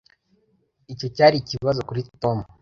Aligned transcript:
icyo 0.93 1.07
cyari 1.15 1.35
ikibazo 1.39 1.79
kuri 1.89 2.01
tom 2.21 2.37